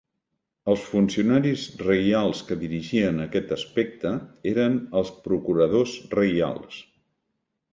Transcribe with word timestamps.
Els 0.71 0.85
funcionaris 0.91 1.65
reials 1.81 2.41
que 2.47 2.57
dirigien 2.63 3.21
aquest 3.27 3.53
aspecte 3.57 4.15
eren 4.53 4.81
els 5.03 5.13
procuradors 5.29 5.97
reials. 6.19 6.81